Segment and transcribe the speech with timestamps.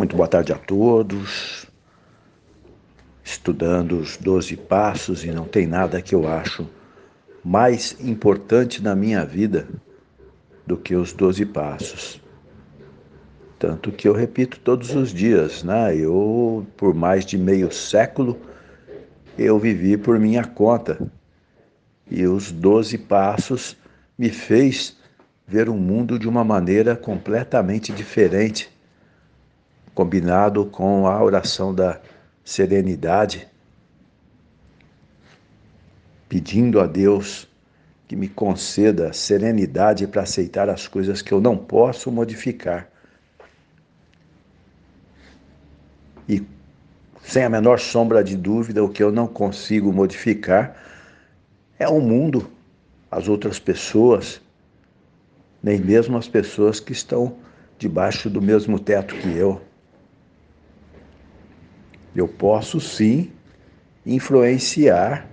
[0.00, 1.66] Muito boa tarde a todos.
[3.22, 6.66] Estudando os Doze Passos e não tem nada que eu acho
[7.44, 9.68] mais importante na minha vida
[10.66, 12.18] do que os Doze Passos.
[13.58, 15.94] Tanto que eu repito todos os dias, né?
[15.94, 18.40] Eu, por mais de meio século,
[19.36, 20.98] eu vivi por minha conta.
[22.10, 23.76] E os Doze Passos
[24.16, 24.96] me fez
[25.46, 28.79] ver o mundo de uma maneira completamente diferente
[30.00, 32.00] combinado com a oração da
[32.42, 33.46] serenidade,
[36.26, 37.46] pedindo a Deus
[38.08, 42.88] que me conceda serenidade para aceitar as coisas que eu não posso modificar.
[46.26, 46.46] E
[47.22, 50.82] sem a menor sombra de dúvida, o que eu não consigo modificar
[51.78, 52.50] é o mundo,
[53.10, 54.40] as outras pessoas,
[55.62, 57.36] nem mesmo as pessoas que estão
[57.76, 59.60] debaixo do mesmo teto que eu.
[62.14, 63.30] Eu posso sim
[64.04, 65.26] influenciar,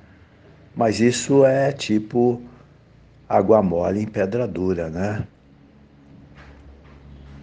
[0.75, 2.42] mas isso é tipo
[3.28, 5.28] água mole em pedra dura, né?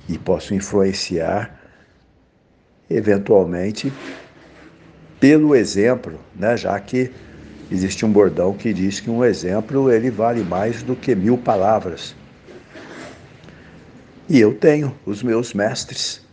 [0.08, 1.60] E posso influenciar
[2.88, 3.90] eventualmente
[5.18, 6.56] pelo exemplo, né?
[6.56, 7.10] Já que
[7.70, 12.14] existe um bordão que diz que um exemplo ele vale mais do que mil palavras.
[14.28, 16.23] E eu tenho os meus mestres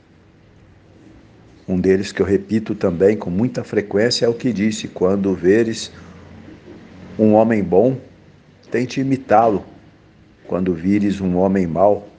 [1.72, 5.92] um deles que eu repito também com muita frequência é o que disse: quando veres
[7.18, 7.98] um homem bom,
[8.70, 9.66] tente imitá-lo.
[10.48, 12.10] Quando vires um homem mau,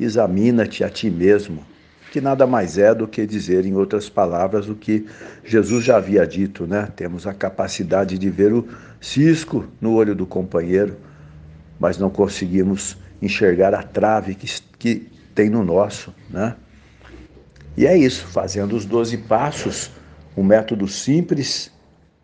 [0.00, 1.62] examina-te a ti mesmo,
[2.10, 5.06] que nada mais é do que dizer, em outras palavras, o que
[5.44, 6.88] Jesus já havia dito, né?
[6.96, 8.66] Temos a capacidade de ver o
[9.00, 10.96] cisco no olho do companheiro,
[11.78, 16.54] mas não conseguimos enxergar a trave que, que tem no nosso, né?
[17.76, 19.90] E é isso, fazendo os 12 passos,
[20.36, 21.72] um método simples,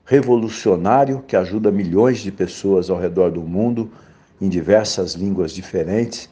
[0.04, 3.90] revolucionário, que ajuda milhões de pessoas ao redor do mundo,
[4.40, 6.28] em diversas línguas diferentes,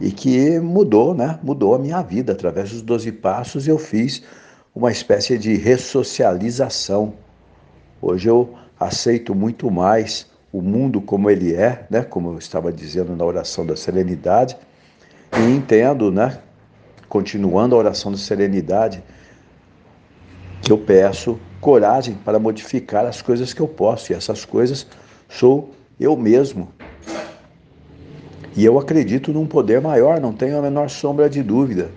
[0.00, 1.38] e que mudou, né?
[1.42, 2.32] Mudou a minha vida.
[2.32, 4.22] Através dos 12 passos eu fiz
[4.74, 7.14] uma espécie de ressocialização.
[8.00, 12.02] Hoje eu aceito muito mais o mundo como ele é, né?
[12.02, 14.56] Como eu estava dizendo na oração da serenidade
[15.38, 16.38] e entendo, né,
[17.08, 19.02] continuando a oração de serenidade,
[20.62, 24.86] que eu peço coragem para modificar as coisas que eu posso, e essas coisas
[25.28, 26.68] sou eu mesmo.
[28.56, 31.90] E eu acredito num poder maior, não tenho a menor sombra de dúvida.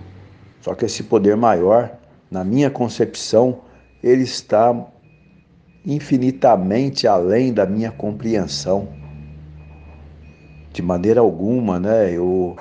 [0.62, 1.92] Só que esse poder maior,
[2.30, 3.62] na minha concepção,
[4.02, 4.86] ele está
[5.86, 8.88] infinitamente além da minha compreensão.
[10.72, 12.12] De maneira alguma, né?
[12.12, 12.56] Eu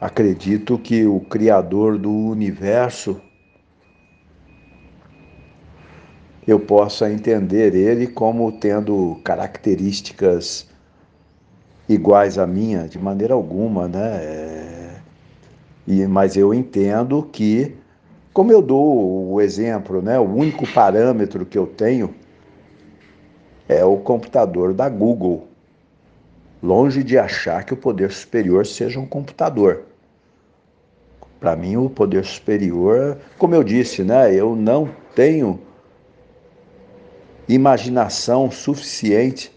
[0.00, 3.20] Acredito que o Criador do universo
[6.46, 10.68] eu possa entender ele como tendo características
[11.88, 14.22] iguais à minha, de maneira alguma, né?
[14.22, 14.96] É...
[15.86, 17.74] E, mas eu entendo que,
[18.32, 20.18] como eu dou o exemplo, né?
[20.18, 22.14] O único parâmetro que eu tenho
[23.68, 25.48] é o computador da Google.
[26.62, 29.87] Longe de achar que o poder superior seja um computador.
[31.40, 35.60] Para mim, o poder superior, como eu disse, né, eu não tenho
[37.48, 39.52] imaginação suficiente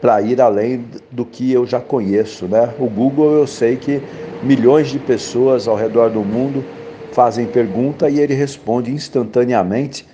[0.00, 2.74] para ir além do que eu já conheço, né?
[2.78, 4.02] O Google eu sei que
[4.42, 6.62] milhões de pessoas ao redor do mundo
[7.10, 10.06] fazem pergunta e ele responde instantaneamente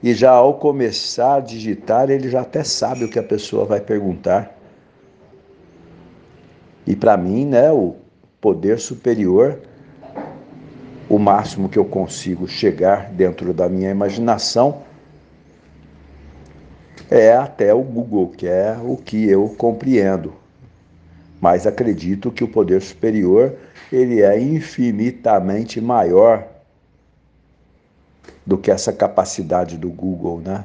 [0.00, 3.80] e já ao começar a digitar ele já até sabe o que a pessoa vai
[3.80, 4.56] perguntar.
[6.86, 7.96] E para mim, né, o
[8.42, 9.60] poder superior,
[11.08, 14.82] o máximo que eu consigo chegar dentro da minha imaginação
[17.08, 20.34] é até o Google, que é o que eu compreendo.
[21.40, 23.56] Mas acredito que o poder superior
[23.92, 26.48] ele é infinitamente maior
[28.44, 30.64] do que essa capacidade do Google, né?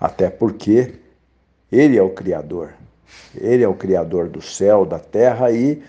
[0.00, 0.94] Até porque
[1.72, 2.74] ele é o criador.
[3.34, 5.82] Ele é o criador do céu, da terra e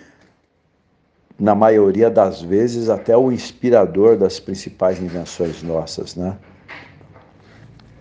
[1.39, 6.37] na maioria das vezes, até o inspirador das principais invenções nossas, né?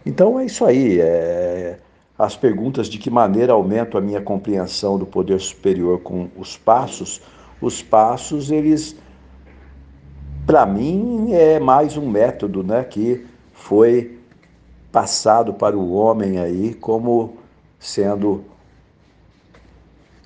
[0.05, 1.01] Então é isso aí.
[1.01, 1.79] É...
[2.19, 7.23] As perguntas de que maneira aumento a minha compreensão do poder superior com os passos,
[7.61, 8.97] os passos, eles,
[10.45, 14.19] para mim, é mais um método, né, que foi
[14.91, 17.37] passado para o homem aí como
[17.79, 18.45] sendo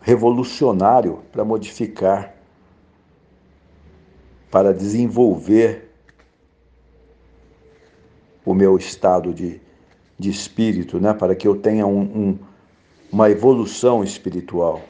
[0.00, 2.35] revolucionário para modificar,
[4.52, 5.88] para desenvolver
[8.44, 9.58] o meu estado de,
[10.19, 11.14] de espírito, né?
[11.14, 12.38] para que eu tenha um, um,
[13.10, 14.82] uma evolução espiritual.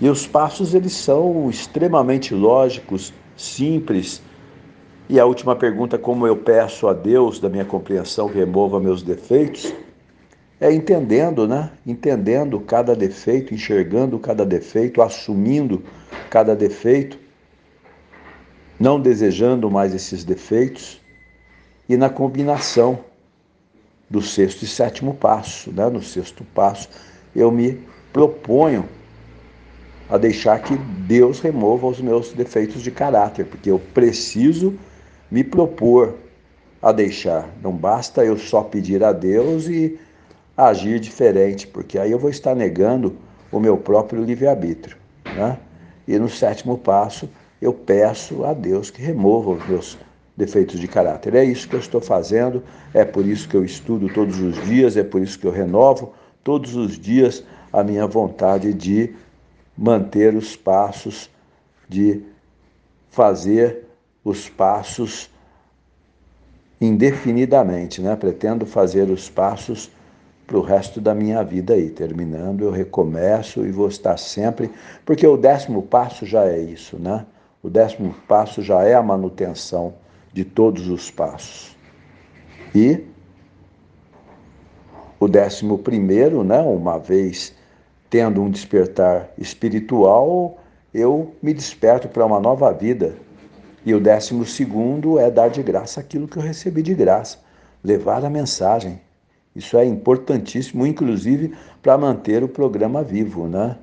[0.00, 4.20] E os passos eles são extremamente lógicos, simples.
[5.08, 9.72] E a última pergunta, como eu peço a Deus da minha compreensão remova meus defeitos,
[10.60, 11.70] é entendendo, né?
[11.86, 15.84] Entendendo cada defeito, enxergando cada defeito, assumindo
[16.28, 17.22] cada defeito,
[18.82, 21.00] não desejando mais esses defeitos
[21.88, 22.98] e na combinação
[24.10, 25.88] do sexto e sétimo passo, né?
[25.88, 26.88] No sexto passo,
[27.34, 27.80] eu me
[28.12, 28.88] proponho
[30.10, 34.76] a deixar que Deus remova os meus defeitos de caráter, porque eu preciso
[35.30, 36.16] me propor
[36.82, 37.48] a deixar.
[37.62, 39.96] Não basta eu só pedir a Deus e
[40.56, 43.16] agir diferente, porque aí eu vou estar negando
[43.52, 44.96] o meu próprio livre-arbítrio.
[45.24, 45.56] Né?
[46.06, 47.30] E no sétimo passo,
[47.62, 49.98] eu peço a Deus que remova os meus
[50.36, 51.36] defeitos de caráter.
[51.36, 52.60] É isso que eu estou fazendo,
[52.92, 56.12] é por isso que eu estudo todos os dias, é por isso que eu renovo
[56.42, 59.14] todos os dias a minha vontade de
[59.78, 61.30] manter os passos,
[61.88, 62.20] de
[63.10, 63.84] fazer
[64.24, 65.30] os passos
[66.80, 68.16] indefinidamente, né?
[68.16, 69.88] Pretendo fazer os passos
[70.48, 71.90] para o resto da minha vida aí.
[71.90, 74.68] Terminando, eu recomeço e vou estar sempre,
[75.06, 77.24] porque o décimo passo já é isso, né?
[77.62, 79.94] O décimo passo já é a manutenção
[80.32, 81.76] de todos os passos.
[82.74, 83.04] E
[85.20, 86.60] o décimo primeiro, né?
[86.60, 87.54] Uma vez
[88.10, 90.58] tendo um despertar espiritual,
[90.92, 93.16] eu me desperto para uma nova vida.
[93.84, 97.38] E o décimo segundo é dar de graça aquilo que eu recebi de graça,
[97.82, 99.00] levar a mensagem,
[99.54, 103.76] isso é importantíssimo, inclusive para manter o programa vivo, né?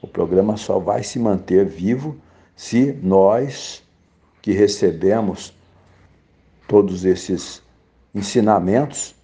[0.00, 2.16] O programa só vai se manter vivo
[2.56, 3.82] se nós
[4.40, 5.54] que recebemos
[6.68, 7.62] todos esses
[8.14, 9.14] ensinamentos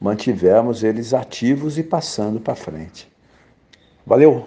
[0.00, 3.10] mantivermos eles ativos e passando para frente.
[4.04, 4.46] Valeu!